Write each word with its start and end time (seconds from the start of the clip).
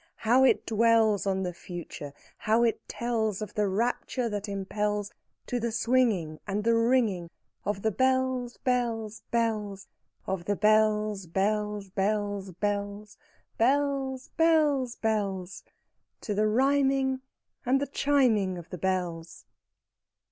How 0.25 0.43
it 0.43 0.65
dwells 0.65 1.27
On 1.27 1.43
the 1.43 1.53
future! 1.53 2.11
how 2.37 2.63
it 2.63 2.81
tells 2.89 3.39
Of 3.39 3.53
the 3.53 3.67
rapture 3.67 4.29
that 4.29 4.49
impels 4.49 5.11
To 5.45 5.59
the 5.59 5.71
swinging 5.71 6.39
and 6.47 6.63
the 6.63 6.73
ringing 6.73 7.29
Of 7.65 7.83
the 7.83 7.91
bells, 7.91 8.57
bells, 8.57 9.21
bells, 9.29 9.85
Of 10.25 10.45
the 10.45 10.55
bells, 10.55 11.27
bells, 11.27 11.91
bells, 11.91 12.49
bells, 12.53 13.17
Bells, 13.59 14.29
bells, 14.29 14.95
bells 14.95 15.63
To 16.21 16.33
the 16.33 16.47
rhyming 16.47 17.21
and 17.63 17.79
the 17.79 17.85
chiming 17.85 18.57
of 18.57 18.71
the 18.71 18.79
bells! 18.79 19.45